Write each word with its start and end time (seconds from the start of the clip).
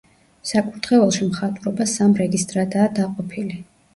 საკურთხეველში 0.51 1.27
მხატვრობა 1.33 1.87
სამ 1.93 2.17
რეგისტრადაა 2.21 2.89
დაყოფილი. 3.01 3.63